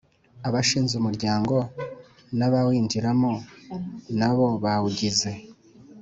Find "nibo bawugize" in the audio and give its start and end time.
4.17-5.31